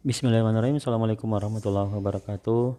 Bismillahirrahmanirrahim. 0.00 0.80
Assalamualaikum 0.80 1.28
warahmatullahi 1.28 1.92
wabarakatuh. 1.92 2.72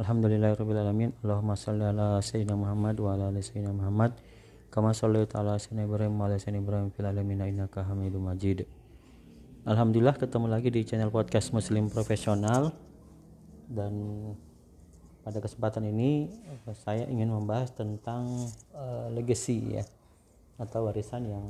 Alhamdulillahirrahmanirrahim. 0.00 1.12
Allahumma 1.20 1.60
salli 1.60 1.84
ala 1.84 2.16
Sayyidina 2.24 2.56
Muhammad 2.56 2.96
wa 3.04 3.12
ala 3.12 3.28
Sayyidina 3.36 3.76
Muhammad. 3.76 4.16
Kama 4.72 4.96
sallaita 4.96 5.44
ala 5.44 5.60
Sayyidina 5.60 5.84
Ibrahim 5.84 6.16
wa 6.16 6.24
ala 6.24 6.40
Sayyidina 6.40 6.64
Ibrahim 6.64 6.88
fil 6.88 7.04
alamin 7.04 7.44
innaka 7.44 7.84
Hamidum 7.84 8.24
Majid. 8.24 8.64
Alhamdulillah 9.68 10.16
ketemu 10.16 10.48
lagi 10.48 10.72
di 10.72 10.88
channel 10.88 11.12
podcast 11.12 11.52
Muslim 11.52 11.92
Profesional 11.92 12.72
dan 13.68 13.92
pada 15.20 15.44
kesempatan 15.44 15.84
ini 15.84 16.32
saya 16.80 17.04
ingin 17.12 17.28
membahas 17.28 17.76
tentang 17.76 18.24
uh, 18.72 19.12
legacy 19.12 19.76
ya 19.76 19.84
atau 20.56 20.88
warisan 20.88 21.28
yang 21.28 21.44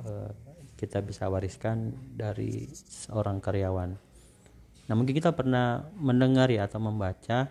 uh, 0.00 0.32
kita 0.80 1.04
bisa 1.04 1.28
wariskan 1.28 1.92
dari 2.16 2.72
seorang 2.72 3.44
karyawan 3.44 4.05
Nah 4.86 4.94
mungkin 4.94 5.18
kita 5.18 5.34
pernah 5.34 5.90
mendengar 5.98 6.46
ya 6.46 6.70
atau 6.70 6.78
membaca 6.78 7.50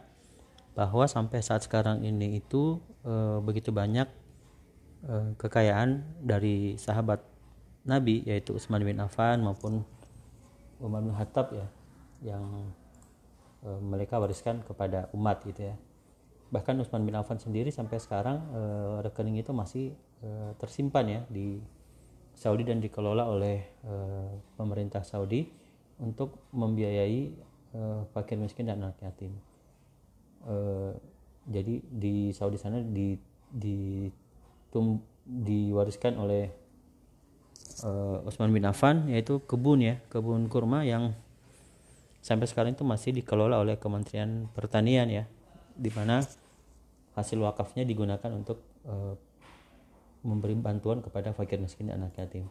bahwa 0.75 1.05
sampai 1.07 1.39
saat 1.39 1.67
sekarang 1.67 2.03
ini 2.03 2.39
itu 2.39 2.79
e, 3.03 3.39
begitu 3.43 3.71
banyak 3.71 4.07
e, 5.03 5.13
kekayaan 5.39 6.03
dari 6.23 6.75
sahabat 6.79 7.23
Nabi 7.87 8.23
yaitu 8.27 8.55
Utsman 8.55 8.83
bin 8.83 8.99
Affan 8.99 9.43
maupun 9.43 9.83
Umar 10.79 11.03
bin 11.03 11.15
Khattab 11.15 11.55
ya 11.55 11.67
yang 12.23 12.71
e, 13.63 13.69
mereka 13.83 14.19
wariskan 14.19 14.63
kepada 14.63 15.11
umat 15.11 15.43
gitu 15.47 15.71
ya. 15.71 15.75
Bahkan 16.51 16.79
Utsman 16.79 17.03
bin 17.03 17.15
Affan 17.19 17.39
sendiri 17.39 17.71
sampai 17.71 17.99
sekarang 17.99 18.47
e, 18.51 18.61
rekening 19.03 19.43
itu 19.43 19.51
masih 19.51 19.95
e, 20.23 20.29
tersimpan 20.59 21.05
ya 21.07 21.21
di 21.27 21.59
Saudi 22.35 22.67
dan 22.67 22.83
dikelola 22.83 23.27
oleh 23.27 23.63
e, 23.83 23.93
pemerintah 24.59 25.03
Saudi 25.07 25.64
untuk 25.99 26.37
membiayai 26.51 27.31
uh, 27.75 28.01
fakir 28.11 28.35
miskin 28.39 28.67
dan 28.67 28.83
anak 28.83 28.99
yatim. 28.99 29.31
Uh, 30.45 30.93
jadi 31.45 31.81
di 31.85 32.33
Saudi 32.33 32.57
sana 32.57 32.81
di 32.81 33.17
di 33.49 34.09
tum, 34.73 34.99
diwariskan 35.25 36.17
oleh 36.17 36.49
uh, 37.85 38.27
Utsman 38.27 38.51
bin 38.51 38.65
Affan 38.65 39.07
yaitu 39.09 39.41
kebun 39.45 39.81
ya 39.81 39.95
kebun 40.09 40.49
kurma 40.51 40.85
yang 40.85 41.13
sampai 42.25 42.49
sekarang 42.49 42.73
itu 42.73 42.81
masih 42.81 43.13
dikelola 43.13 43.61
oleh 43.61 43.77
Kementerian 43.77 44.49
Pertanian 44.53 45.07
ya 45.09 45.23
di 45.77 45.93
mana 45.93 46.25
hasil 47.15 47.39
wakafnya 47.39 47.87
digunakan 47.87 48.31
untuk 48.33 48.59
uh, 48.89 49.15
memberi 50.25 50.57
bantuan 50.57 50.99
kepada 51.05 51.31
fakir 51.31 51.61
miskin 51.61 51.93
dan 51.93 52.01
anak 52.01 52.17
yatim. 52.17 52.49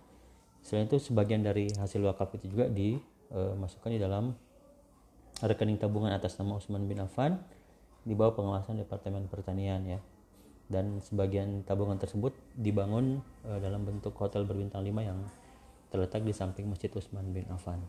Selain 0.64 0.88
itu 0.88 0.96
sebagian 0.96 1.44
dari 1.44 1.68
hasil 1.74 2.00
wakaf 2.00 2.38
itu 2.38 2.54
juga 2.54 2.70
di 2.70 2.96
e, 3.30 3.40
masukkan 3.56 3.92
di 3.92 4.00
dalam 4.00 4.34
rekening 5.40 5.80
tabungan 5.80 6.12
atas 6.14 6.36
nama 6.40 6.56
Usman 6.56 6.86
bin 6.88 7.00
Affan 7.02 7.40
di 8.04 8.12
bawah 8.12 8.36
pengawasan 8.36 8.80
Departemen 8.80 9.28
Pertanian 9.28 9.82
ya. 9.84 10.00
Dan 10.64 11.04
sebagian 11.04 11.64
tabungan 11.68 12.00
tersebut 12.00 12.32
dibangun 12.56 13.20
e, 13.44 13.50
dalam 13.60 13.84
bentuk 13.84 14.16
hotel 14.16 14.48
berbintang 14.48 14.84
5 14.84 14.90
yang 15.04 15.20
terletak 15.92 16.24
di 16.26 16.32
samping 16.34 16.66
Masjid 16.66 16.90
Usman 16.92 17.30
bin 17.30 17.44
Affan. 17.52 17.80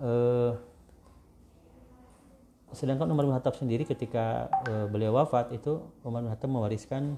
E, 0.00 0.12
sedangkan 2.74 3.08
Umar 3.08 3.24
bin 3.28 3.34
Khattab 3.36 3.56
sendiri 3.56 3.86
ketika 3.86 4.52
e, 4.66 4.90
beliau 4.90 5.16
wafat 5.16 5.54
itu 5.54 5.80
Umar 6.02 6.24
bin 6.26 6.32
Khattab 6.32 6.50
mewariskan 6.50 7.16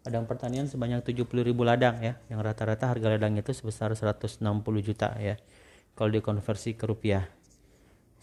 ladang 0.00 0.24
pertanian 0.24 0.64
sebanyak 0.64 1.04
70 1.04 1.28
ribu 1.44 1.60
ladang 1.60 2.00
ya 2.00 2.16
yang 2.32 2.40
rata-rata 2.40 2.88
harga 2.88 3.12
ladang 3.12 3.36
itu 3.36 3.52
sebesar 3.52 3.92
160 3.92 4.40
juta 4.80 5.12
ya 5.20 5.36
kalau 6.00 6.08
dikonversi 6.08 6.80
ke 6.80 6.88
rupiah. 6.88 7.28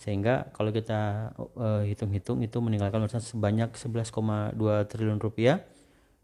Sehingga 0.02 0.50
kalau 0.50 0.74
kita 0.74 1.30
uh, 1.38 1.86
hitung-hitung 1.86 2.42
itu 2.42 2.58
meninggalkan 2.58 3.06
warisan 3.06 3.22
sebanyak 3.22 3.78
11,2 3.78 4.58
triliun 4.90 5.22
rupiah. 5.22 5.62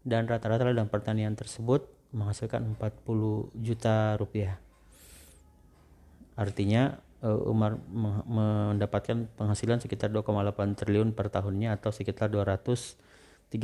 Dan 0.02 0.26
rata-rata 0.26 0.66
ladang 0.66 0.90
pertanian 0.90 1.38
tersebut 1.38 1.86
menghasilkan 2.10 2.74
40 2.74 3.54
juta 3.62 4.18
rupiah. 4.18 4.58
Artinya 6.34 6.98
uh, 7.22 7.50
Umar 7.50 7.78
mendapatkan 8.26 9.30
penghasilan 9.38 9.78
sekitar 9.78 10.10
2,8 10.10 10.74
triliun 10.74 11.14
per 11.14 11.30
tahunnya 11.30 11.78
atau 11.78 11.94
sekitar 11.94 12.34
233 12.34 13.54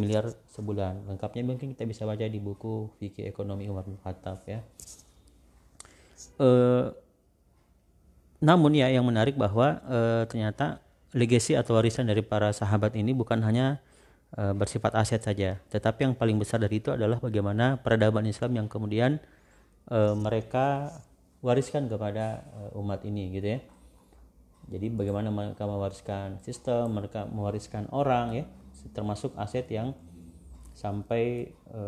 miliar 0.00 0.32
sebulan. 0.56 1.04
Lengkapnya 1.04 1.44
mungkin 1.44 1.76
kita 1.76 1.84
bisa 1.84 2.08
baca 2.08 2.24
di 2.24 2.40
buku 2.40 2.96
Fikih 2.96 3.28
Ekonomi 3.28 3.68
Umar 3.68 3.84
bin 3.84 4.00
Khattab 4.00 4.40
ya. 4.48 4.64
Uh, 6.40 6.96
namun 8.42 8.76
ya 8.76 8.92
yang 8.92 9.04
menarik 9.06 9.34
bahwa 9.34 9.80
e, 9.86 9.98
ternyata 10.28 10.80
legasi 11.16 11.56
atau 11.56 11.78
warisan 11.78 12.04
dari 12.04 12.20
para 12.20 12.52
sahabat 12.52 12.92
ini 12.98 13.16
bukan 13.16 13.40
hanya 13.40 13.80
e, 14.36 14.52
bersifat 14.52 14.92
aset 14.96 15.24
saja, 15.24 15.56
tetapi 15.72 16.04
yang 16.10 16.14
paling 16.14 16.36
besar 16.36 16.60
dari 16.60 16.80
itu 16.82 16.92
adalah 16.92 17.16
bagaimana 17.16 17.80
peradaban 17.80 18.28
Islam 18.28 18.64
yang 18.64 18.66
kemudian 18.68 19.18
e, 19.88 19.98
mereka 20.12 20.92
wariskan 21.40 21.88
kepada 21.88 22.44
e, 22.52 22.60
umat 22.76 23.04
ini 23.08 23.32
gitu 23.32 23.48
ya. 23.56 23.60
Jadi 24.66 24.90
bagaimana 24.90 25.30
mereka 25.30 25.62
mewariskan 25.62 26.42
sistem, 26.42 26.90
mereka 26.90 27.22
mewariskan 27.30 27.86
orang 27.94 28.42
ya, 28.42 28.44
termasuk 28.90 29.32
aset 29.38 29.64
yang 29.70 29.94
sampai 30.74 31.54
e, 31.70 31.82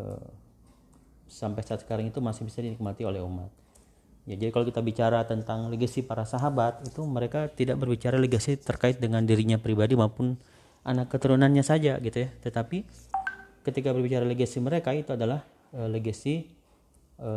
sampai 1.28 1.60
saat 1.60 1.84
sekarang 1.84 2.08
itu 2.08 2.25
masih 2.25 2.48
bisa 2.48 2.64
dinikmati 2.64 3.04
oleh 3.04 3.20
umat. 3.20 3.53
Ya, 4.28 4.37
jadi 4.37 4.53
kalau 4.53 4.69
kita 4.69 4.84
bicara 4.84 5.25
tentang 5.25 5.72
legasi 5.72 6.05
para 6.05 6.28
sahabat 6.28 6.84
itu 6.84 7.00
mereka 7.09 7.49
tidak 7.49 7.81
berbicara 7.81 8.21
legasi 8.21 8.61
terkait 8.61 9.00
dengan 9.00 9.25
dirinya 9.25 9.56
pribadi 9.56 9.97
maupun 9.97 10.37
anak 10.84 11.09
keturunannya 11.09 11.65
saja 11.65 11.97
gitu 11.97 12.28
ya. 12.28 12.28
Tetapi 12.44 12.84
ketika 13.65 13.88
berbicara 13.97 14.28
legasi 14.28 14.61
mereka 14.61 14.93
itu 14.93 15.17
adalah 15.17 15.49
e, 15.72 15.81
legasi 15.88 16.44
e, 17.17 17.31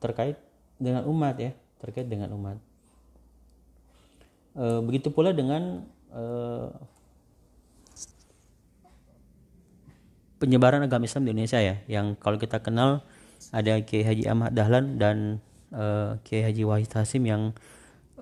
terkait 0.00 0.40
dengan 0.80 1.04
umat 1.04 1.36
ya, 1.36 1.52
terkait 1.84 2.08
dengan 2.08 2.32
umat. 2.32 2.56
E, 4.56 4.64
begitu 4.88 5.12
pula 5.12 5.36
dengan 5.36 5.84
e, 6.08 6.22
penyebaran 10.40 10.80
agama 10.80 11.04
Islam 11.04 11.28
di 11.28 11.36
Indonesia 11.36 11.60
ya, 11.60 11.76
yang 11.92 12.16
kalau 12.16 12.40
kita 12.40 12.64
kenal 12.64 13.04
ada 13.52 13.84
Kiai 13.84 14.00
Haji 14.00 14.24
Ahmad 14.32 14.56
Dahlan 14.56 14.96
dan 14.96 15.44
uh, 15.72 16.20
Kiai 16.24 16.44
Haji 16.46 16.62
Wahid 16.64 16.90
Hasim 16.92 17.24
yang 17.24 17.56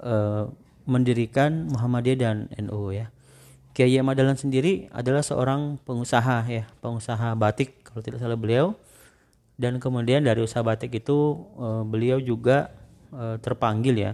uh, 0.00 0.50
mendirikan 0.86 1.66
Muhammadiyah 1.70 2.18
dan 2.18 2.36
NU 2.56 2.94
ya. 2.94 3.10
Kiai 3.76 3.92
Ahmad 4.00 4.16
Dahlan 4.16 4.40
sendiri 4.40 4.88
adalah 4.94 5.20
seorang 5.20 5.76
pengusaha 5.84 6.48
ya, 6.48 6.64
pengusaha 6.80 7.36
batik 7.36 7.84
kalau 7.84 8.00
tidak 8.00 8.24
salah 8.24 8.38
beliau. 8.38 8.72
Dan 9.56 9.80
kemudian 9.80 10.24
dari 10.24 10.40
usaha 10.44 10.60
batik 10.60 11.00
itu 11.00 11.48
uh, 11.56 11.84
beliau 11.84 12.20
juga 12.20 12.72
uh, 13.12 13.40
terpanggil 13.40 13.96
ya 13.96 14.12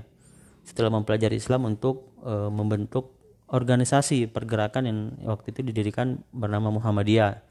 setelah 0.62 0.94
mempelajari 0.94 1.38
Islam 1.38 1.66
untuk 1.66 2.14
uh, 2.22 2.46
membentuk 2.46 3.10
organisasi 3.50 4.30
pergerakan 4.30 4.82
yang 4.86 4.98
waktu 5.26 5.52
itu 5.52 5.60
didirikan 5.66 6.22
bernama 6.30 6.72
Muhammadiyah 6.72 7.42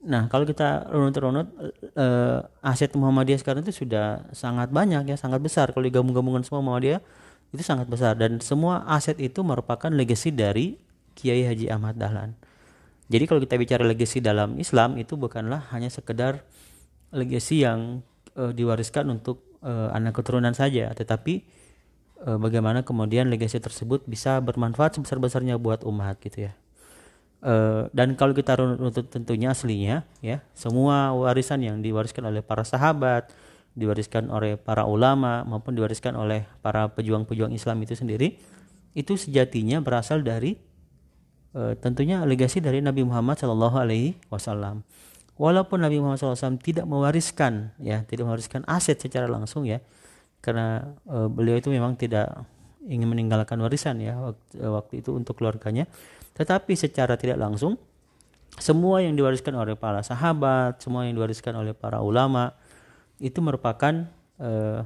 Nah, 0.00 0.32
kalau 0.32 0.48
kita 0.48 0.88
runut-runut 0.88 1.52
eh, 1.92 2.40
aset 2.64 2.88
Muhammadiyah 2.96 3.36
sekarang 3.36 3.60
itu 3.68 3.84
sudah 3.84 4.24
sangat 4.32 4.72
banyak 4.72 5.12
ya, 5.12 5.16
sangat 5.20 5.44
besar. 5.44 5.76
Kalau 5.76 5.84
digabung-gabungkan 5.84 6.40
semua 6.40 6.64
Muhammadiyah 6.64 7.04
itu 7.52 7.62
sangat 7.66 7.90
besar 7.90 8.16
dan 8.16 8.40
semua 8.40 8.86
aset 8.88 9.18
itu 9.20 9.44
merupakan 9.44 9.90
legasi 9.92 10.32
dari 10.32 10.80
Kiai 11.18 11.44
Haji 11.44 11.68
Ahmad 11.68 12.00
Dahlan. 12.00 12.32
Jadi 13.10 13.24
kalau 13.26 13.42
kita 13.42 13.58
bicara 13.58 13.82
legasi 13.82 14.22
dalam 14.22 14.56
Islam 14.56 14.94
itu 14.96 15.18
bukanlah 15.18 15.66
hanya 15.74 15.90
sekedar 15.90 16.46
legasi 17.12 17.66
yang 17.66 18.00
eh, 18.38 18.54
diwariskan 18.54 19.04
untuk 19.10 19.42
eh, 19.60 19.88
anak 19.92 20.16
keturunan 20.16 20.54
saja, 20.56 20.94
tetapi 20.96 21.44
eh, 22.24 22.38
bagaimana 22.38 22.86
kemudian 22.86 23.28
legasi 23.28 23.58
tersebut 23.58 24.06
bisa 24.06 24.38
bermanfaat 24.40 24.96
sebesar-besarnya 24.96 25.58
buat 25.58 25.82
umat 25.84 26.22
gitu 26.22 26.48
ya. 26.48 26.52
Uh, 27.40 27.88
dan 27.96 28.20
kalau 28.20 28.36
kita 28.36 28.52
runtut 28.52 29.08
tentunya 29.08 29.56
aslinya 29.56 30.04
ya 30.20 30.44
semua 30.52 31.16
warisan 31.16 31.64
yang 31.64 31.80
diwariskan 31.80 32.28
oleh 32.28 32.44
para 32.44 32.68
sahabat 32.68 33.32
diwariskan 33.72 34.28
oleh 34.28 34.60
para 34.60 34.84
ulama 34.84 35.40
maupun 35.48 35.72
diwariskan 35.72 36.20
oleh 36.20 36.44
para 36.60 36.92
pejuang-pejuang 36.92 37.56
Islam 37.56 37.80
itu 37.80 37.96
sendiri 37.96 38.36
itu 38.92 39.16
sejatinya 39.16 39.80
berasal 39.80 40.20
dari 40.20 40.58
uh, 41.54 41.72
tentunya 41.78 42.22
legasi 42.26 42.58
dari 42.60 42.82
Nabi 42.82 43.06
Muhammad 43.06 43.38
Shallallahu 43.38 43.76
Alaihi 43.78 44.18
Wasallam. 44.28 44.82
Walaupun 45.40 45.80
Nabi 45.80 45.96
Muhammad 45.96 46.20
SAW 46.20 46.60
tidak 46.60 46.84
mewariskan 46.84 47.72
ya 47.80 48.04
tidak 48.04 48.28
mewariskan 48.28 48.60
aset 48.68 49.00
secara 49.00 49.24
langsung 49.24 49.64
ya 49.64 49.80
karena 50.44 50.92
uh, 51.08 51.32
beliau 51.32 51.56
itu 51.56 51.72
memang 51.72 51.96
tidak 51.96 52.44
ingin 52.86 53.08
meninggalkan 53.08 53.60
warisan 53.60 54.00
ya 54.00 54.16
waktu, 54.16 54.56
waktu 54.60 54.94
itu 55.04 55.12
untuk 55.12 55.36
keluarganya. 55.36 55.84
Tetapi 56.32 56.72
secara 56.72 57.20
tidak 57.20 57.36
langsung 57.36 57.76
semua 58.56 59.04
yang 59.04 59.14
diwariskan 59.14 59.52
oleh 59.54 59.76
para 59.76 60.00
sahabat, 60.00 60.80
semua 60.80 61.04
yang 61.04 61.14
diwariskan 61.14 61.54
oleh 61.54 61.76
para 61.76 62.00
ulama 62.00 62.56
itu 63.20 63.38
merupakan 63.44 64.08
uh, 64.40 64.80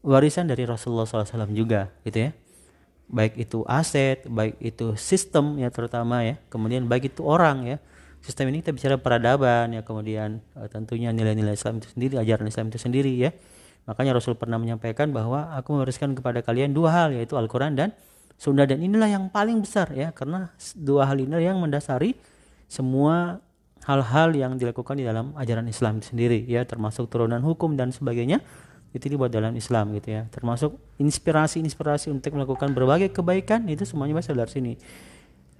warisan 0.00 0.48
dari 0.48 0.64
Rasulullah 0.64 1.04
SAW 1.04 1.52
juga, 1.52 1.92
gitu 2.08 2.30
ya. 2.30 2.32
baik 3.10 3.42
itu 3.42 3.66
aset 3.66 4.22
baik 4.30 4.54
itu 4.62 4.94
sistem 4.94 5.58
ya 5.58 5.68
terutama 5.68 6.22
ya. 6.24 6.38
Kemudian 6.48 6.86
baik 6.86 7.12
itu 7.12 7.26
orang 7.26 7.66
ya. 7.66 7.76
Sistem 8.20 8.52
ini 8.52 8.60
kita 8.60 8.76
bicara 8.76 8.96
peradaban 9.00 9.72
ya 9.72 9.82
kemudian 9.84 10.40
uh, 10.56 10.68
tentunya 10.70 11.10
nilai-nilai 11.10 11.56
Islam 11.56 11.82
itu 11.82 11.88
sendiri 11.90 12.14
ajaran 12.20 12.46
Islam 12.46 12.68
itu 12.70 12.78
sendiri 12.78 13.12
ya 13.16 13.32
makanya 13.88 14.16
Rasul 14.16 14.36
pernah 14.36 14.60
menyampaikan 14.60 15.12
bahwa 15.14 15.54
aku 15.56 15.76
mewariskan 15.76 16.12
kepada 16.16 16.44
kalian 16.44 16.74
dua 16.74 16.90
hal 16.92 17.08
yaitu 17.16 17.38
Al-Quran 17.38 17.76
dan 17.78 17.90
Sunda 18.40 18.64
dan 18.64 18.80
inilah 18.80 19.08
yang 19.08 19.28
paling 19.28 19.60
besar 19.60 19.92
ya 19.92 20.16
karena 20.16 20.48
dua 20.72 21.04
hal 21.04 21.20
ini 21.20 21.36
yang 21.44 21.60
mendasari 21.60 22.16
semua 22.72 23.44
hal-hal 23.84 24.32
yang 24.32 24.56
dilakukan 24.56 24.96
di 24.96 25.04
dalam 25.04 25.36
ajaran 25.36 25.68
Islam 25.68 26.00
itu 26.00 26.16
sendiri 26.16 26.44
ya 26.48 26.64
termasuk 26.64 27.08
turunan 27.12 27.40
hukum 27.44 27.76
dan 27.76 27.92
sebagainya 27.92 28.40
itu 28.90 29.06
dibuat 29.06 29.30
dalam 29.30 29.54
Islam 29.54 29.94
gitu 29.94 30.18
ya. 30.18 30.26
Termasuk 30.30 30.74
inspirasi-inspirasi 30.98 32.10
untuk 32.10 32.34
melakukan 32.34 32.74
berbagai 32.74 33.14
kebaikan 33.14 33.66
itu 33.70 33.86
semuanya 33.86 34.18
berasal 34.18 34.34
dari 34.34 34.50
sini. 34.50 34.72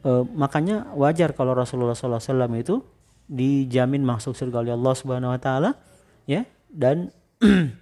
E, 0.03 0.11
makanya 0.35 0.91
wajar 0.99 1.31
kalau 1.31 1.55
Rasulullah 1.55 1.95
SAW 1.95 2.51
itu 2.59 2.83
dijamin 3.31 4.03
masuk 4.03 4.35
surga 4.35 4.67
oleh 4.67 4.75
Allah 4.75 4.95
Subhanahu 4.99 5.31
Wa 5.39 5.41
Taala 5.41 5.71
ya 6.27 6.43
dan 6.67 7.15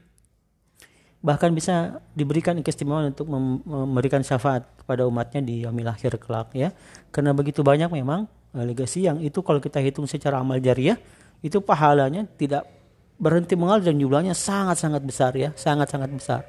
bahkan 1.18 1.50
bisa 1.50 1.98
diberikan 2.14 2.54
keistimewaan 2.62 3.10
untuk 3.10 3.26
memberikan 3.66 4.22
syafaat 4.22 4.62
kepada 4.78 5.02
umatnya 5.02 5.42
di 5.42 5.66
yaumil 5.66 5.90
akhir 5.90 6.14
kelak 6.22 6.54
ya 6.54 6.70
karena 7.10 7.34
begitu 7.34 7.66
banyak 7.66 7.90
memang 7.90 8.30
e, 8.54 8.62
legasi 8.62 9.02
yang 9.10 9.18
itu 9.18 9.42
kalau 9.42 9.58
kita 9.58 9.82
hitung 9.82 10.06
secara 10.06 10.38
amal 10.38 10.62
jariah 10.62 10.94
itu 11.42 11.58
pahalanya 11.58 12.22
tidak 12.38 12.70
berhenti 13.18 13.58
mengalir 13.58 13.90
dan 13.90 13.98
jumlahnya 13.98 14.32
sangat-sangat 14.32 15.02
besar 15.02 15.34
ya, 15.34 15.50
sangat-sangat 15.58 16.10
besar. 16.14 16.42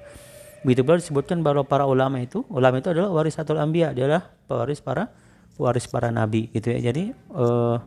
Begitu 0.61 0.85
pula 0.85 1.01
disebutkan 1.01 1.41
bahwa 1.41 1.65
para 1.65 1.89
ulama 1.89 2.21
itu, 2.21 2.45
ulama 2.47 2.77
itu 2.77 2.93
adalah 2.93 3.09
waris 3.09 3.35
satu 3.35 3.57
ambia, 3.57 3.91
adalah 3.91 4.29
pewaris 4.45 4.79
para 4.79 5.09
waris 5.57 5.89
para 5.89 6.13
nabi 6.13 6.47
gitu 6.53 6.71
ya. 6.71 6.93
Jadi 6.93 7.11
uh, 7.33 7.81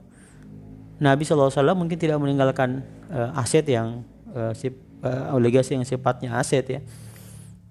Nabi 0.99 1.23
SAW 1.27 1.51
mungkin 1.79 1.99
tidak 1.99 2.19
meninggalkan 2.19 2.83
uh, 3.11 3.39
aset 3.39 3.65
yang 3.71 4.03
uh, 4.35 4.53
uh, 5.03 5.39
legasi 5.39 5.77
yang 5.77 5.85
sifatnya 5.85 6.39
aset 6.39 6.65
ya. 6.67 6.81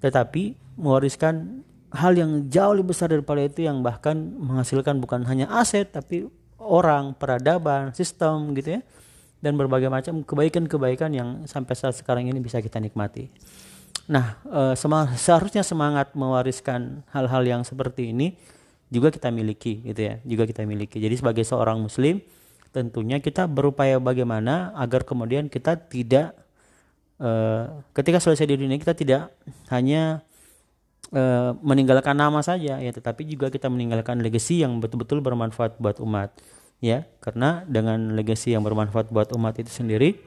Tetapi 0.04 0.56
mewariskan 0.78 1.66
hal 1.92 2.16
yang 2.16 2.48
jauh 2.48 2.72
lebih 2.72 2.96
besar 2.96 3.12
daripada 3.12 3.44
itu 3.44 3.68
yang 3.68 3.84
bahkan 3.84 4.16
menghasilkan 4.16 5.00
bukan 5.04 5.28
hanya 5.28 5.52
aset 5.52 5.92
tapi 5.92 6.28
orang, 6.62 7.12
peradaban, 7.18 7.92
sistem 7.92 8.56
gitu 8.56 8.80
ya 8.80 8.82
dan 9.42 9.58
berbagai 9.58 9.90
macam 9.90 10.22
kebaikan-kebaikan 10.22 11.12
yang 11.12 11.30
sampai 11.50 11.74
saat 11.74 11.98
sekarang 11.98 12.30
ini 12.30 12.38
bisa 12.38 12.62
kita 12.62 12.78
nikmati. 12.78 13.28
Nah, 14.06 14.38
e, 14.46 14.62
seharusnya 15.18 15.66
semangat 15.66 16.14
mewariskan 16.14 17.02
hal-hal 17.10 17.42
yang 17.42 17.62
seperti 17.66 18.14
ini 18.14 18.38
juga 18.94 19.10
kita 19.10 19.34
miliki, 19.34 19.82
gitu 19.82 19.98
ya, 19.98 20.16
juga 20.22 20.46
kita 20.46 20.62
miliki. 20.64 21.02
Jadi 21.02 21.16
sebagai 21.18 21.42
seorang 21.42 21.82
Muslim, 21.82 22.22
tentunya 22.70 23.18
kita 23.18 23.50
berupaya 23.50 23.98
bagaimana 23.98 24.78
agar 24.78 25.04
kemudian 25.04 25.50
kita 25.50 25.76
tidak 25.90 26.38
e, 27.22 27.32
ketika 27.94 28.18
selesai 28.18 28.50
di 28.50 28.58
dunia 28.58 28.82
kita 28.82 28.98
tidak 28.98 29.30
hanya 29.70 30.26
e, 31.14 31.22
meninggalkan 31.62 32.18
nama 32.18 32.42
saja, 32.42 32.82
ya, 32.82 32.92
tetapi 32.92 33.30
juga 33.30 33.54
kita 33.54 33.70
meninggalkan 33.70 34.20
legacy 34.26 34.66
yang 34.66 34.82
betul-betul 34.82 35.22
bermanfaat 35.22 35.78
buat 35.78 36.02
umat 36.02 36.34
ya. 36.82 37.06
Karena 37.22 37.62
dengan 37.70 38.18
legasi 38.18 38.58
yang 38.58 38.66
bermanfaat 38.66 39.14
buat 39.14 39.30
umat 39.38 39.56
itu 39.62 39.70
sendiri 39.70 40.18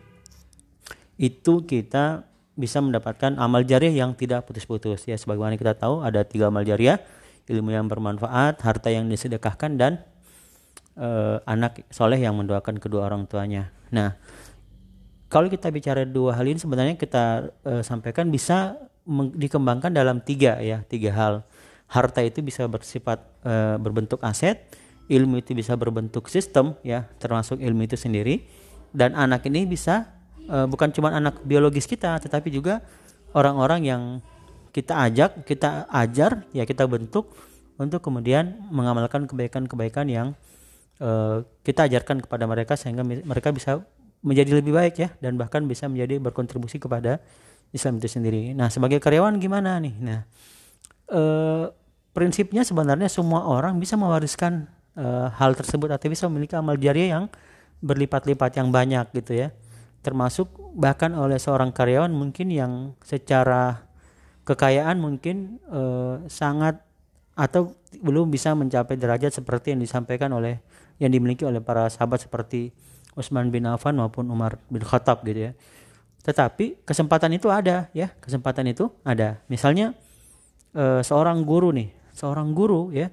itu 1.19 1.63
kita 1.67 2.27
bisa 2.55 2.79
mendapatkan 2.79 3.35
amal 3.39 3.67
jariah 3.67 4.07
yang 4.07 4.15
tidak 4.15 4.47
putus-putus 4.47 5.03
ya. 5.11 5.19
Sebagaimana 5.19 5.59
kita 5.59 5.75
tahu 5.75 6.07
ada 6.07 6.23
tiga 6.23 6.49
amal 6.49 6.63
jariah 6.63 7.03
ilmu 7.51 7.75
yang 7.75 7.91
bermanfaat 7.91 8.63
harta 8.63 8.89
yang 8.89 9.11
disedekahkan 9.11 9.77
dan 9.77 9.93
e, 10.97 11.39
anak 11.45 11.85
soleh 11.91 12.17
yang 12.17 12.39
mendoakan 12.39 12.79
kedua 12.81 13.11
orang 13.11 13.27
tuanya. 13.29 13.75
Nah 13.91 14.17
kalau 15.35 15.51
kita 15.51 15.67
bicara 15.75 16.07
dua 16.07 16.39
hal 16.39 16.47
ini 16.47 16.63
sebenarnya 16.63 16.95
kita 16.95 17.51
e, 17.67 17.83
sampaikan 17.83 18.31
bisa 18.31 18.79
dikembangkan 19.35 19.91
dalam 19.91 20.23
tiga 20.23 20.63
ya 20.63 20.87
tiga 20.87 21.11
hal. 21.11 21.35
Harta 21.91 22.23
itu 22.23 22.39
bisa 22.39 22.71
bersifat 22.71 23.19
e, 23.43 23.75
berbentuk 23.83 24.23
aset 24.23 24.63
ilmu 25.09 25.41
itu 25.41 25.53
bisa 25.53 25.77
berbentuk 25.77 26.33
sistem 26.33 26.79
ya 26.81 27.05
termasuk 27.21 27.61
ilmu 27.61 27.85
itu 27.85 27.97
sendiri 27.99 28.45
dan 28.95 29.13
anak 29.13 29.45
ini 29.51 29.69
bisa 29.69 30.09
uh, 30.49 30.65
bukan 30.65 30.89
cuma 30.95 31.13
anak 31.13 31.45
biologis 31.45 31.85
kita 31.85 32.17
tetapi 32.23 32.49
juga 32.49 32.81
orang-orang 33.37 33.81
yang 33.85 34.03
kita 34.73 34.97
ajak 34.97 35.45
kita 35.45 35.87
ajar 35.93 36.47
ya 36.57 36.65
kita 36.65 36.89
bentuk 36.89 37.37
untuk 37.77 38.01
kemudian 38.01 38.55
mengamalkan 38.71 39.27
kebaikan-kebaikan 39.27 40.07
yang 40.09 40.29
uh, 41.03 41.43
kita 41.67 41.91
ajarkan 41.91 42.23
kepada 42.23 42.49
mereka 42.49 42.79
sehingga 42.79 43.03
mereka 43.05 43.51
bisa 43.51 43.83
menjadi 44.25 44.57
lebih 44.57 44.73
baik 44.73 44.95
ya 44.97 45.09
dan 45.21 45.37
bahkan 45.37 45.63
bisa 45.69 45.85
menjadi 45.87 46.17
berkontribusi 46.19 46.81
kepada 46.81 47.21
Islam 47.71 48.01
itu 48.01 48.09
sendiri. 48.09 48.57
Nah 48.57 48.73
sebagai 48.73 48.99
karyawan 48.99 49.37
gimana 49.37 49.77
nih? 49.79 49.95
Nah 50.01 50.25
uh, 51.13 51.69
prinsipnya 52.17 52.65
sebenarnya 52.65 53.13
semua 53.13 53.45
orang 53.45 53.77
bisa 53.77 54.01
mewariskan 54.01 54.67
uh, 54.97 55.29
hal 55.35 55.53
tersebut 55.53 55.93
atau 55.93 56.09
bisa 56.09 56.25
memiliki 56.33 56.57
amal 56.57 56.81
jariah 56.81 57.21
yang 57.21 57.25
berlipat-lipat 57.85 58.57
yang 58.57 58.73
banyak 58.73 59.05
gitu 59.13 59.45
ya 59.45 59.49
termasuk 60.05 60.53
bahkan 60.77 61.17
oleh 61.17 61.41
seorang 61.41 61.73
karyawan 61.73 62.13
mungkin 62.13 62.53
yang 62.53 62.73
secara 63.01 63.89
kekayaan 64.45 65.01
mungkin 65.01 65.59
uh, 65.73 66.21
sangat 66.29 66.85
atau 67.35 67.75
belum 67.99 68.31
bisa 68.31 68.53
mencapai 68.55 68.95
derajat 68.95 69.33
seperti 69.33 69.75
yang 69.75 69.81
disampaikan 69.81 70.31
oleh 70.37 70.61
yang 71.03 71.11
dimiliki 71.11 71.43
oleh 71.43 71.59
para 71.59 71.89
sahabat 71.91 72.23
seperti 72.23 72.71
Utsman 73.15 73.51
bin 73.51 73.67
Affan 73.67 73.95
maupun 73.99 74.27
Umar 74.31 74.59
bin 74.71 74.83
Khattab 74.83 75.23
gitu 75.27 75.51
ya. 75.51 75.53
Tetapi 76.25 76.87
kesempatan 76.89 77.37
itu 77.37 77.53
ada 77.53 77.89
ya, 77.93 78.11
kesempatan 78.19 78.71
itu 78.71 78.89
ada. 79.05 79.41
Misalnya 79.47 79.93
uh, 80.73 81.05
seorang 81.05 81.45
guru 81.45 81.71
nih, 81.71 81.93
seorang 82.17 82.57
guru 82.57 82.91
ya, 82.91 83.13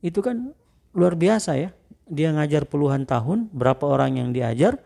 itu 0.00 0.18
kan 0.24 0.52
luar 0.96 1.14
biasa 1.14 1.58
ya. 1.60 1.70
Dia 2.06 2.30
ngajar 2.32 2.64
puluhan 2.70 3.04
tahun, 3.04 3.50
berapa 3.50 3.82
orang 3.82 4.22
yang 4.22 4.30
diajar 4.30 4.78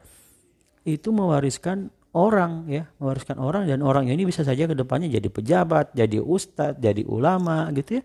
itu 0.88 1.12
mewariskan 1.12 1.92
orang 2.10 2.66
ya, 2.66 2.88
mewariskan 2.98 3.38
orang 3.38 3.68
dan 3.68 3.84
orang 3.84 4.10
ini 4.10 4.26
bisa 4.26 4.42
saja 4.42 4.66
ke 4.66 4.74
depannya 4.74 5.06
jadi 5.06 5.28
pejabat, 5.30 5.94
jadi 5.94 6.18
ustadz, 6.18 6.80
jadi 6.80 7.06
ulama 7.06 7.70
gitu 7.76 8.00
ya. 8.00 8.02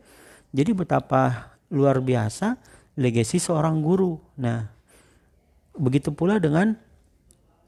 Jadi 0.55 0.71
betapa 0.77 1.55
luar 1.73 1.99
biasa 2.03 2.59
legasi 2.99 3.41
seorang 3.41 3.81
guru. 3.81 4.19
Nah, 4.39 4.74
begitu 5.75 6.11
pula 6.15 6.39
dengan 6.39 6.75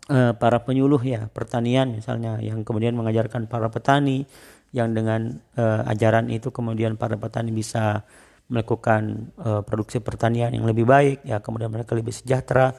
uh, 0.10 0.34
para 0.36 0.64
penyuluh 0.64 1.00
ya 1.04 1.28
pertanian 1.32 1.92
misalnya 1.96 2.40
yang 2.40 2.64
kemudian 2.64 2.96
mengajarkan 2.96 3.48
para 3.48 3.68
petani 3.68 4.28
yang 4.76 4.92
dengan 4.92 5.40
uh, 5.56 5.88
ajaran 5.88 6.28
itu 6.28 6.52
kemudian 6.52 7.00
para 7.00 7.16
petani 7.16 7.56
bisa 7.56 8.04
melakukan 8.48 9.32
uh, 9.40 9.62
produksi 9.64 10.00
pertanian 10.00 10.56
yang 10.56 10.64
lebih 10.64 10.88
baik 10.88 11.24
ya 11.28 11.44
kemudian 11.44 11.72
mereka 11.72 11.96
lebih 11.96 12.16
sejahtera. 12.16 12.76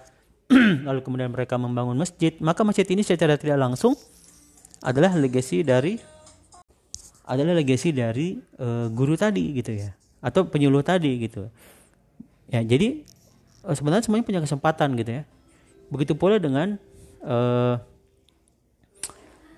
Lalu 0.88 1.00
kemudian 1.04 1.28
mereka 1.28 1.60
membangun 1.60 2.00
masjid. 2.00 2.32
Maka 2.40 2.64
masjid 2.64 2.88
ini 2.88 3.04
secara 3.04 3.36
tidak 3.36 3.60
langsung 3.60 3.92
adalah 4.80 5.12
legasi 5.12 5.60
dari 5.60 6.00
adalah 7.28 7.52
legasi 7.52 7.92
dari 7.92 8.40
uh, 8.56 8.88
guru 8.88 9.12
tadi 9.12 9.52
gitu 9.52 9.76
ya 9.76 9.92
atau 10.24 10.48
penyuluh 10.48 10.80
tadi 10.80 11.20
gitu. 11.20 11.52
Ya 12.48 12.64
jadi 12.64 13.04
uh, 13.68 13.74
sebenarnya 13.76 14.08
semuanya 14.08 14.24
punya 14.24 14.40
kesempatan 14.40 14.96
gitu 14.96 15.20
ya. 15.20 15.22
Begitu 15.92 16.16
pula 16.16 16.40
dengan 16.40 16.80
uh, 17.20 17.76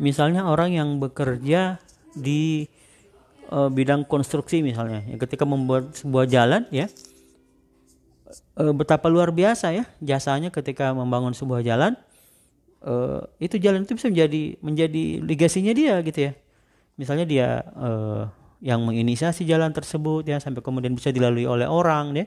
misalnya 0.03 0.51
orang 0.51 0.75
yang 0.75 0.99
bekerja 0.99 1.79
di 2.19 2.67
uh, 3.55 3.71
bidang 3.71 4.03
konstruksi 4.09 4.67
misalnya 4.67 5.07
ya, 5.07 5.17
ketika 5.23 5.47
membuat 5.47 5.95
sebuah 5.95 6.27
jalan 6.27 6.67
ya 6.75 6.91
uh, 8.59 8.75
betapa 8.75 9.07
luar 9.07 9.31
biasa 9.31 9.71
ya 9.71 9.85
jasanya 10.03 10.51
ketika 10.51 10.91
membangun 10.91 11.35
sebuah 11.37 11.63
jalan 11.63 11.95
uh, 12.83 13.23
itu 13.39 13.61
jalan 13.63 13.87
itu 13.87 13.95
bisa 13.95 14.11
menjadi 14.11 14.43
menjadi 14.65 15.05
legasinya 15.23 15.73
dia 15.77 15.95
gitu 16.03 16.21
ya. 16.31 16.33
Misalnya 16.99 17.25
dia 17.25 17.49
uh, 17.81 18.29
yang 18.61 18.85
menginisiasi 18.85 19.49
jalan 19.49 19.73
tersebut 19.73 20.29
ya 20.29 20.37
sampai 20.37 20.61
kemudian 20.61 20.93
bisa 20.93 21.09
dilalui 21.09 21.49
oleh 21.49 21.65
orang 21.65 22.13
ya 22.13 22.27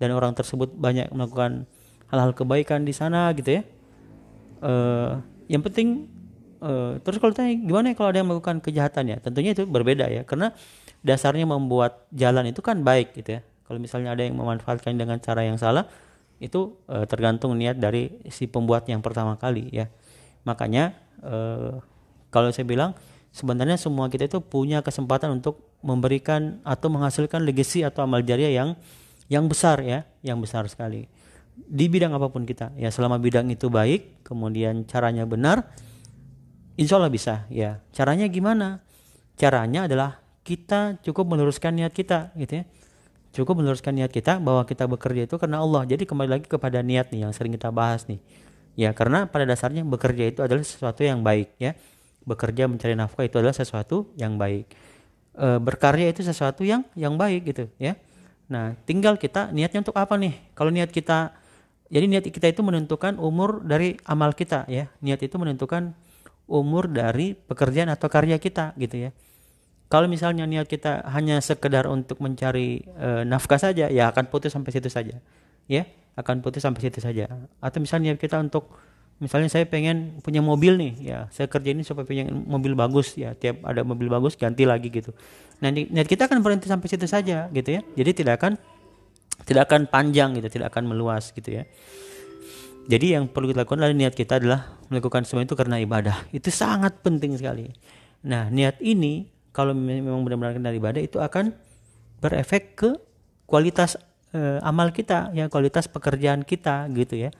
dan 0.00 0.16
orang 0.16 0.32
tersebut 0.32 0.72
banyak 0.72 1.12
melakukan 1.12 1.68
hal-hal 2.08 2.32
kebaikan 2.32 2.82
di 2.82 2.96
sana 2.96 3.30
gitu 3.36 3.60
ya. 3.60 3.62
Uh, 4.64 5.20
yang 5.46 5.60
penting 5.60 6.08
Uh, 6.60 7.00
terus 7.00 7.16
kalau 7.16 7.32
tanya 7.32 7.56
gimana 7.56 7.88
ya 7.88 7.94
kalau 7.96 8.12
ada 8.12 8.20
yang 8.20 8.28
melakukan 8.28 8.60
kejahatan 8.60 9.04
ya? 9.08 9.16
Tentunya 9.16 9.56
itu 9.56 9.64
berbeda 9.64 10.12
ya 10.12 10.28
karena 10.28 10.52
dasarnya 11.00 11.48
membuat 11.48 12.04
jalan 12.12 12.52
itu 12.52 12.60
kan 12.60 12.84
baik 12.84 13.16
gitu 13.16 13.40
ya. 13.40 13.42
Kalau 13.64 13.80
misalnya 13.80 14.12
ada 14.12 14.28
yang 14.28 14.36
memanfaatkan 14.36 14.92
dengan 14.92 15.16
cara 15.24 15.40
yang 15.40 15.56
salah 15.56 15.88
itu 16.36 16.76
uh, 16.84 17.08
tergantung 17.08 17.56
niat 17.56 17.80
dari 17.80 18.12
si 18.28 18.44
pembuat 18.44 18.84
yang 18.92 19.00
pertama 19.00 19.40
kali 19.40 19.72
ya. 19.72 19.88
Makanya 20.44 20.92
uh, 21.24 21.80
kalau 22.28 22.52
saya 22.52 22.68
bilang 22.68 22.92
sebenarnya 23.32 23.80
semua 23.80 24.12
kita 24.12 24.28
itu 24.28 24.44
punya 24.44 24.84
kesempatan 24.84 25.40
untuk 25.40 25.64
memberikan 25.80 26.60
atau 26.60 26.92
menghasilkan 26.92 27.40
legacy 27.40 27.88
atau 27.88 28.04
amal 28.04 28.20
jariah 28.20 28.52
yang 28.52 28.76
yang 29.30 29.46
besar 29.46 29.78
ya, 29.80 30.02
yang 30.20 30.42
besar 30.42 30.66
sekali. 30.66 31.06
Di 31.54 31.86
bidang 31.86 32.10
apa 32.10 32.26
pun 32.28 32.42
kita, 32.42 32.74
ya 32.74 32.90
selama 32.90 33.22
bidang 33.22 33.46
itu 33.48 33.70
baik, 33.70 34.26
kemudian 34.26 34.82
caranya 34.90 35.22
benar, 35.22 35.70
insya 36.74 36.98
Allah 36.98 37.12
bisa 37.12 37.46
ya. 37.46 37.78
Caranya 37.94 38.26
gimana? 38.26 38.82
Caranya 39.38 39.86
adalah 39.86 40.18
kita 40.42 40.98
cukup 41.06 41.30
meluruskan 41.30 41.78
niat 41.78 41.94
kita 41.94 42.34
gitu 42.34 42.60
ya. 42.60 42.64
Cukup 43.30 43.62
meluruskan 43.62 43.94
niat 43.94 44.10
kita 44.10 44.42
bahwa 44.42 44.66
kita 44.66 44.90
bekerja 44.90 45.30
itu 45.30 45.38
karena 45.38 45.62
Allah. 45.62 45.86
Jadi 45.86 46.02
kembali 46.02 46.26
lagi 46.26 46.46
kepada 46.50 46.82
niat 46.82 47.14
nih 47.14 47.22
yang 47.22 47.32
sering 47.32 47.54
kita 47.54 47.70
bahas 47.70 48.10
nih. 48.10 48.18
Ya, 48.74 48.90
karena 48.90 49.30
pada 49.30 49.46
dasarnya 49.46 49.86
bekerja 49.86 50.26
itu 50.26 50.40
adalah 50.42 50.66
sesuatu 50.66 51.06
yang 51.06 51.22
baik 51.22 51.54
ya. 51.62 51.78
Bekerja 52.26 52.66
mencari 52.66 52.98
nafkah 52.98 53.22
itu 53.22 53.38
adalah 53.38 53.54
sesuatu 53.54 54.10
yang 54.18 54.34
baik 54.34 54.74
e, 55.34 55.46
berkarya 55.58 56.10
itu 56.10 56.20
sesuatu 56.20 56.62
yang 56.66 56.82
yang 56.98 57.14
baik 57.14 57.48
gitu 57.48 57.64
ya. 57.80 57.96
Nah, 58.50 58.74
tinggal 58.82 59.14
kita 59.14 59.54
niatnya 59.54 59.86
untuk 59.86 59.94
apa 59.94 60.18
nih? 60.18 60.34
Kalau 60.58 60.74
niat 60.74 60.90
kita 60.90 61.38
jadi 61.90 62.06
niat 62.06 62.26
kita 62.30 62.46
itu 62.50 62.62
menentukan 62.62 63.18
umur 63.18 63.62
dari 63.66 63.98
amal 64.06 64.34
kita 64.34 64.66
ya. 64.70 64.90
Niat 65.02 65.22
itu 65.26 65.34
menentukan 65.38 65.94
umur 66.50 66.90
dari 66.90 67.34
pekerjaan 67.34 67.90
atau 67.90 68.06
karya 68.10 68.38
kita 68.38 68.74
gitu 68.78 69.06
ya. 69.06 69.10
Kalau 69.90 70.06
misalnya 70.06 70.46
niat 70.46 70.70
kita 70.70 71.02
hanya 71.10 71.42
sekedar 71.42 71.90
untuk 71.90 72.22
mencari 72.22 72.86
e, 72.86 73.26
nafkah 73.26 73.58
saja, 73.58 73.90
ya 73.90 74.06
akan 74.14 74.30
putus 74.30 74.54
sampai 74.54 74.70
situ 74.70 74.86
saja. 74.86 75.18
Ya, 75.66 75.86
akan 76.14 76.46
putus 76.46 76.62
sampai 76.62 76.86
situ 76.86 77.02
saja. 77.02 77.26
Atau 77.58 77.82
misalnya 77.82 78.14
kita 78.14 78.38
untuk 78.38 78.70
misalnya 79.20 79.52
saya 79.52 79.68
pengen 79.68 80.18
punya 80.24 80.40
mobil 80.40 80.80
nih 80.80 80.92
ya 80.98 81.18
saya 81.28 81.44
kerja 81.44 81.76
ini 81.76 81.84
supaya 81.84 82.08
punya 82.08 82.24
mobil 82.32 82.72
bagus 82.72 83.12
ya 83.20 83.36
tiap 83.36 83.60
ada 83.68 83.84
mobil 83.84 84.08
bagus 84.08 84.34
ganti 84.34 84.64
lagi 84.64 84.88
gitu. 84.88 85.12
Nah 85.60 85.68
niat 85.68 86.08
kita 86.08 86.24
akan 86.24 86.40
berhenti 86.40 86.72
sampai 86.72 86.88
situ 86.88 87.04
saja 87.04 87.52
gitu 87.52 87.68
ya. 87.68 87.80
Jadi 87.84 88.10
tidak 88.24 88.40
akan 88.40 88.56
tidak 89.44 89.68
akan 89.68 89.92
panjang 89.92 90.32
gitu 90.40 90.48
tidak 90.48 90.72
akan 90.72 90.88
meluas 90.88 91.30
gitu 91.36 91.60
ya. 91.60 91.68
Jadi 92.88 93.12
yang 93.12 93.28
perlu 93.28 93.52
kita 93.52 93.62
lakukan 93.62 93.84
adalah 93.84 93.94
niat 93.94 94.16
kita 94.16 94.40
adalah 94.40 94.80
melakukan 94.88 95.28
semua 95.28 95.44
itu 95.44 95.52
karena 95.52 95.76
ibadah. 95.78 96.26
Itu 96.32 96.48
sangat 96.48 97.04
penting 97.04 97.36
sekali. 97.36 97.68
Nah 98.24 98.48
niat 98.48 98.80
ini 98.80 99.28
kalau 99.52 99.76
memang 99.76 100.24
benar-benar 100.24 100.56
karena 100.56 100.72
ibadah 100.72 101.02
itu 101.04 101.20
akan 101.20 101.52
berefek 102.24 102.72
ke 102.72 102.90
kualitas 103.44 104.00
eh, 104.32 104.58
amal 104.64 104.96
kita 104.96 105.28
ya 105.36 105.52
kualitas 105.52 105.92
pekerjaan 105.92 106.40
kita 106.46 106.88
gitu 106.96 107.28
ya 107.28 107.30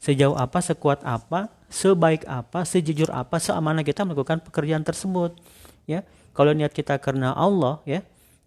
sejauh 0.00 0.32
apa, 0.32 0.64
sekuat 0.64 1.04
apa, 1.04 1.52
sebaik 1.68 2.24
apa, 2.24 2.64
sejujur 2.64 3.12
apa, 3.12 3.36
seamanah 3.36 3.84
kita 3.84 4.02
melakukan 4.08 4.40
pekerjaan 4.40 4.80
tersebut. 4.80 5.36
Ya, 5.84 6.08
kalau 6.32 6.56
niat 6.56 6.72
kita 6.72 6.96
karena 6.96 7.36
Allah, 7.36 7.84
ya, 7.84 8.00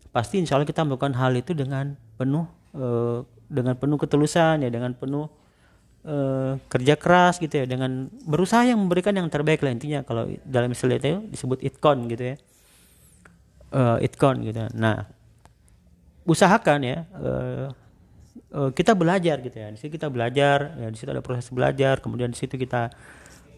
pasti 0.09 0.41
insya 0.41 0.57
Allah 0.57 0.65
kita 0.65 0.81
melakukan 0.81 1.13
hal 1.13 1.37
itu 1.37 1.53
dengan 1.53 1.93
penuh, 2.17 2.49
uh, 2.73 3.21
dengan 3.45 3.77
penuh 3.77 4.01
ketulusan, 4.01 4.65
ya, 4.65 4.69
dengan 4.73 4.97
penuh 4.97 5.29
uh, 6.09 6.57
kerja 6.73 6.97
keras, 6.97 7.37
gitu 7.37 7.53
ya, 7.61 7.65
dengan 7.69 8.09
berusaha 8.25 8.65
yang 8.65 8.81
memberikan 8.81 9.13
yang 9.13 9.29
terbaik 9.29 9.61
lah 9.61 9.77
intinya. 9.77 10.01
Kalau 10.01 10.25
dalam 10.41 10.73
istilah 10.73 10.97
itu 10.97 11.21
disebut 11.29 11.61
itkon, 11.61 12.09
gitu 12.09 12.33
ya, 12.33 12.35
uh, 13.77 13.97
itkon, 14.01 14.41
gitu. 14.41 14.73
Nah, 14.73 15.05
usahakan 16.25 16.79
ya. 16.81 17.05
Uh, 17.13 17.69
uh, 18.53 18.71
kita 18.73 18.93
belajar 18.93 19.41
gitu 19.41 19.57
ya. 19.57 19.67
Di 19.69 19.77
situ 19.77 19.95
kita 19.97 20.09
belajar 20.09 20.77
ya 20.77 20.87
di 20.89 20.97
situ 20.97 21.09
ada 21.09 21.23
proses 21.25 21.49
belajar 21.49 21.99
kemudian 21.99 22.33
di 22.33 22.37
situ 22.37 22.55
kita 22.55 22.93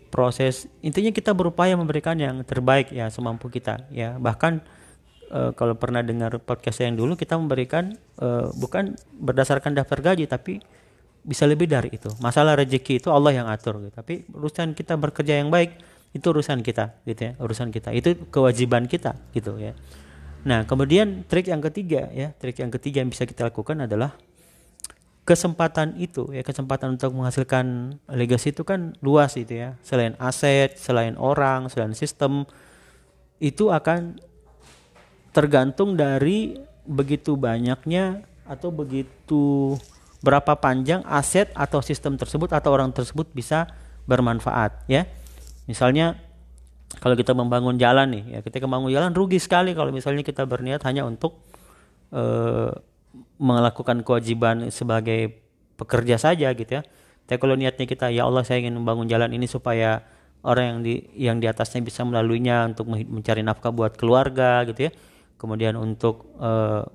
proses. 0.09 0.71
Intinya 0.79 1.11
kita 1.11 1.35
berupaya 1.35 1.75
memberikan 1.75 2.15
yang 2.15 2.41
terbaik 2.47 2.91
ya 2.91 3.11
semampu 3.11 3.51
kita 3.51 3.87
ya. 3.91 4.15
Bahkan 4.15 4.53
uh, 5.31 5.51
kalau 5.57 5.75
pernah 5.75 5.99
dengar 5.99 6.39
podcast 6.39 6.83
yang 6.83 6.95
dulu 6.95 7.19
kita 7.19 7.35
memberikan 7.35 7.95
uh, 8.19 8.51
bukan 8.55 8.95
berdasarkan 9.19 9.75
daftar 9.75 9.99
gaji 9.99 10.27
tapi 10.27 10.63
bisa 11.25 11.49
lebih 11.49 11.65
dari 11.65 11.89
itu. 11.91 12.07
Masalah 12.21 12.55
rezeki 12.55 13.01
itu 13.01 13.09
Allah 13.09 13.33
yang 13.33 13.47
atur 13.49 13.81
gitu. 13.81 13.91
Tapi 13.91 14.29
urusan 14.31 14.77
kita 14.77 14.95
bekerja 14.95 15.41
yang 15.41 15.49
baik 15.49 15.75
itu 16.15 16.31
urusan 16.31 16.63
kita 16.63 17.03
gitu 17.03 17.21
ya 17.27 17.33
urusan 17.43 17.75
kita. 17.75 17.91
Itu 17.91 18.15
kewajiban 18.31 18.87
kita 18.87 19.19
gitu 19.35 19.59
ya. 19.59 19.75
Nah 20.47 20.63
kemudian 20.63 21.25
trik 21.27 21.51
yang 21.51 21.59
ketiga 21.59 22.07
ya 22.13 22.31
trik 22.31 22.61
yang 22.61 22.71
ketiga 22.71 23.03
yang 23.03 23.11
bisa 23.11 23.27
kita 23.27 23.49
lakukan 23.49 23.83
adalah 23.83 24.15
kesempatan 25.25 25.97
itu 25.97 26.29
ya 26.29 26.45
kesempatan 26.45 27.01
untuk 27.01 27.17
menghasilkan 27.17 27.97
legacy 28.13 28.53
itu 28.53 28.61
kan 28.61 28.93
luas 29.01 29.33
itu 29.35 29.57
ya. 29.57 29.69
Selain 29.81 30.13
aset 30.21 30.77
selain 30.77 31.17
orang 31.17 31.67
selain 31.67 31.97
sistem 31.97 32.45
itu 33.41 33.73
akan 33.73 34.21
tergantung 35.33 35.97
dari 35.97 36.55
begitu 36.85 37.35
banyaknya 37.35 38.21
atau 38.45 38.69
begitu 38.69 39.75
berapa 40.21 40.53
panjang 40.61 41.01
aset 41.09 41.49
atau 41.57 41.81
sistem 41.81 42.15
tersebut 42.15 42.53
atau 42.53 42.69
orang 42.71 42.93
tersebut 42.93 43.25
bisa 43.33 43.65
bermanfaat 44.05 44.85
ya. 44.85 45.09
Misalnya 45.65 46.21
kalau 47.01 47.17
kita 47.17 47.33
membangun 47.33 47.81
jalan 47.81 48.13
nih 48.13 48.23
ya 48.37 48.39
kita 48.45 48.61
membangun 48.69 48.93
jalan 48.93 49.11
rugi 49.11 49.41
sekali 49.41 49.73
kalau 49.73 49.89
misalnya 49.89 50.21
kita 50.21 50.45
berniat 50.45 50.85
hanya 50.85 51.01
untuk 51.03 51.41
uh, 52.13 52.71
melakukan 53.37 54.01
kewajiban 54.01 54.71
sebagai 54.71 55.45
pekerja 55.75 56.15
saja 56.15 56.51
gitu 56.55 56.79
ya. 56.79 56.81
Tapi 57.25 57.37
kalau 57.41 57.57
niatnya 57.57 57.85
kita 57.89 58.13
ya 58.13 58.29
Allah 58.29 58.45
saya 58.45 58.61
ingin 58.61 58.77
membangun 58.77 59.09
jalan 59.09 59.33
ini 59.33 59.49
supaya 59.49 60.05
orang 60.45 60.65
yang 60.65 60.79
di 60.85 60.93
yang 61.17 61.37
di 61.41 61.49
atasnya 61.49 61.81
bisa 61.81 62.05
melaluinya 62.05 62.69
untuk 62.69 62.85
mencari 62.87 63.41
nafkah 63.41 63.73
buat 63.73 63.97
keluarga 63.97 64.61
gitu 64.69 64.87
ya. 64.87 64.91
Kemudian 65.35 65.75
untuk 65.75 66.31
e, 66.39 66.49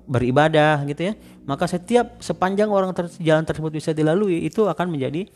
beribadah 0.07 0.81
gitu 0.87 1.11
ya. 1.11 1.13
Maka 1.45 1.69
setiap 1.69 2.17
sepanjang 2.23 2.71
orang 2.71 2.95
ter, 2.95 3.11
jalan 3.21 3.45
tersebut 3.45 3.69
bisa 3.69 3.91
dilalui 3.93 4.47
itu 4.47 4.65
akan 4.65 4.97
menjadi 4.97 5.29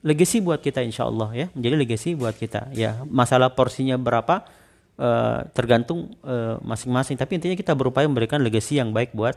legacy 0.00 0.40
buat 0.40 0.62
kita 0.62 0.80
insya 0.80 1.10
Allah 1.10 1.28
ya. 1.34 1.46
Menjadi 1.52 1.74
legacy 1.76 2.14
buat 2.16 2.38
kita 2.38 2.72
ya. 2.72 3.04
Masalah 3.04 3.52
porsinya 3.52 3.98
berapa 4.00 4.46
e, 4.96 5.08
tergantung 5.52 6.14
eh, 6.24 6.56
masing-masing. 6.62 7.18
Tapi 7.18 7.42
intinya 7.42 7.56
kita 7.58 7.74
berupaya 7.76 8.06
memberikan 8.08 8.40
legacy 8.40 8.80
yang 8.80 8.94
baik 8.94 9.12
buat 9.12 9.36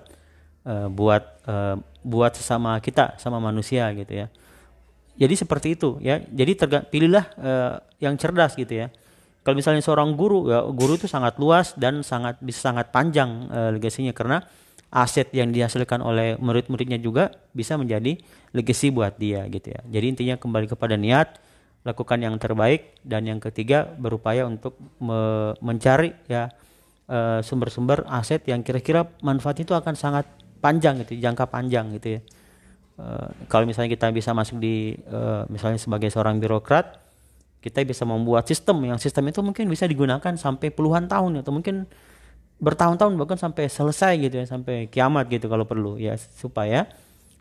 uh, 0.65 0.88
buat 0.89 1.24
uh, 1.46 1.77
buat 2.01 2.34
sesama 2.34 2.77
kita 2.82 3.18
sama 3.22 3.38
manusia 3.38 3.89
gitu 3.94 4.25
ya. 4.25 4.27
Jadi 5.18 5.34
seperti 5.38 5.68
itu 5.77 6.01
ya. 6.01 6.22
Jadi 6.22 6.51
terga 6.58 6.80
pilihlah 6.82 7.25
uh, 7.38 7.74
yang 8.01 8.18
cerdas 8.18 8.58
gitu 8.58 8.86
ya. 8.86 8.88
Kalau 9.41 9.58
misalnya 9.58 9.82
seorang 9.82 10.13
guru 10.13 10.50
ya 10.50 10.65
guru 10.70 10.98
itu 10.98 11.10
sangat 11.10 11.38
luas 11.41 11.74
dan 11.77 12.06
sangat 12.06 12.38
bisa 12.41 12.74
sangat 12.74 12.89
panjang 12.89 13.50
uh, 13.50 13.70
legasinya. 13.74 14.13
Karena 14.13 14.41
aset 14.91 15.32
yang 15.32 15.56
dihasilkan 15.56 16.03
oleh 16.03 16.36
murid-muridnya 16.36 17.00
juga 17.00 17.32
bisa 17.56 17.80
menjadi 17.80 18.20
legacy 18.51 18.91
buat 18.91 19.15
dia 19.15 19.48
gitu 19.48 19.72
ya. 19.72 19.82
Jadi 19.88 20.06
intinya 20.10 20.36
kembali 20.36 20.68
kepada 20.68 21.00
niat 21.00 21.39
lakukan 21.82 22.22
yang 22.22 22.38
terbaik 22.38 23.01
dan 23.01 23.25
yang 23.25 23.41
ketiga 23.41 23.89
berupaya 23.98 24.46
untuk 24.46 24.77
me 25.01 25.53
mencari 25.65 26.13
ya 26.30 26.53
sumber-sumber 27.41 28.08
aset 28.08 28.46
yang 28.48 28.63
kira-kira 28.63 29.03
manfaat 29.20 29.60
itu 29.60 29.75
akan 29.75 30.00
sangat 30.00 30.24
panjang 30.62 31.01
gitu 31.03 31.18
jangka 31.18 31.50
panjang 31.50 31.89
gitu 31.98 32.18
ya. 32.18 32.22
Uh, 33.01 33.27
kalau 33.50 33.65
misalnya 33.65 33.89
kita 33.89 34.13
bisa 34.13 34.30
masuk 34.32 34.62
di 34.62 34.94
uh, 35.10 35.44
misalnya 35.50 35.82
sebagai 35.82 36.13
seorang 36.13 36.38
birokrat 36.38 37.01
kita 37.62 37.82
bisa 37.86 38.06
membuat 38.06 38.46
sistem 38.46 38.77
yang 38.86 38.98
sistem 39.01 39.30
itu 39.30 39.41
mungkin 39.41 39.65
bisa 39.70 39.89
digunakan 39.89 40.34
sampai 40.38 40.70
puluhan 40.70 41.10
tahun 41.10 41.41
atau 41.41 41.53
mungkin 41.53 41.89
bertahun-tahun 42.62 43.18
bahkan 43.18 43.38
sampai 43.41 43.70
selesai 43.70 44.22
gitu 44.22 44.36
ya 44.41 44.46
sampai 44.46 44.86
kiamat 44.86 45.25
gitu 45.34 45.50
kalau 45.50 45.65
perlu 45.65 45.98
ya 45.98 46.13
supaya 46.18 46.86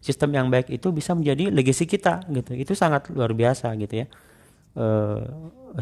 sistem 0.00 0.33
yang 0.33 0.49
baik 0.49 0.73
itu 0.73 0.89
bisa 0.97 1.12
menjadi 1.12 1.53
legasi 1.53 1.85
kita 1.85 2.25
gitu. 2.33 2.57
Itu 2.57 2.73
sangat 2.73 3.12
luar 3.12 3.37
biasa 3.37 3.77
gitu 3.77 4.05
ya. 4.05 4.07
Uh, 4.73 5.21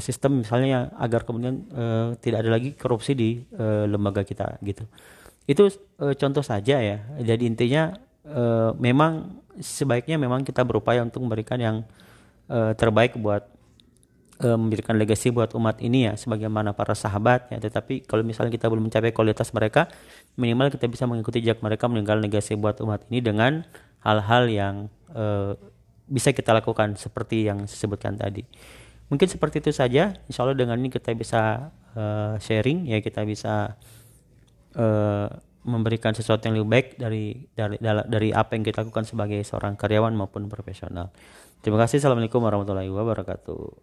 sistem 0.00 0.42
misalnya 0.42 0.90
agar 0.96 1.22
kemudian 1.22 1.66
uh, 1.76 2.16
tidak 2.18 2.46
ada 2.46 2.50
lagi 2.56 2.74
korupsi 2.74 3.12
di 3.12 3.44
uh, 3.58 3.84
lembaga 3.84 4.24
kita 4.24 4.56
gitu 4.64 4.88
itu 5.48 5.72
e, 5.96 6.12
contoh 6.20 6.44
saja 6.44 6.76
ya. 6.78 7.00
Jadi 7.24 7.48
intinya 7.48 7.96
e, 8.20 8.76
memang 8.76 9.40
sebaiknya 9.58 10.20
memang 10.20 10.44
kita 10.44 10.60
berupaya 10.62 11.00
untuk 11.00 11.24
memberikan 11.24 11.56
yang 11.56 11.76
e, 12.46 12.76
terbaik 12.76 13.16
buat 13.16 13.48
e, 14.44 14.48
memberikan 14.52 15.00
legasi 15.00 15.32
buat 15.32 15.56
umat 15.56 15.80
ini 15.80 16.12
ya 16.12 16.14
sebagaimana 16.20 16.76
para 16.76 16.92
sahabat 16.92 17.48
ya. 17.48 17.58
Tetapi 17.64 18.04
kalau 18.04 18.20
misalnya 18.20 18.52
kita 18.52 18.68
belum 18.68 18.92
mencapai 18.92 19.16
kualitas 19.16 19.48
mereka 19.56 19.88
minimal 20.36 20.68
kita 20.68 20.84
bisa 20.84 21.08
mengikuti 21.08 21.40
jejak 21.40 21.64
mereka 21.64 21.88
meninggalkan 21.88 22.28
legasi 22.28 22.52
buat 22.52 22.76
umat 22.84 23.08
ini 23.08 23.24
dengan 23.24 23.64
hal-hal 24.04 24.52
yang 24.52 24.74
e, 25.16 25.56
bisa 26.08 26.36
kita 26.36 26.52
lakukan 26.52 26.92
seperti 27.00 27.48
yang 27.48 27.64
disebutkan 27.64 28.20
tadi. 28.20 28.44
Mungkin 29.08 29.28
seperti 29.28 29.64
itu 29.64 29.72
saja. 29.72 30.16
Insya 30.28 30.44
Allah 30.44 30.56
dengan 30.56 30.76
ini 30.76 30.92
kita 30.92 31.16
bisa 31.16 31.72
uh, 31.96 32.36
sharing 32.36 32.88
ya 32.88 33.00
kita 33.00 33.24
bisa 33.24 33.76
uh, 34.76 35.28
memberikan 35.68 36.16
sesuatu 36.16 36.48
yang 36.48 36.60
lebih 36.60 36.70
baik 36.70 36.86
dari 36.96 37.48
dari 37.52 37.76
dari 37.84 38.28
apa 38.32 38.56
yang 38.56 38.64
kita 38.64 38.88
lakukan 38.88 39.04
sebagai 39.04 39.40
seorang 39.44 39.76
karyawan 39.76 40.16
maupun 40.16 40.48
profesional. 40.48 41.12
Terima 41.60 41.76
kasih. 41.84 42.00
Assalamualaikum 42.00 42.40
warahmatullahi 42.40 42.88
wabarakatuh. 42.88 43.68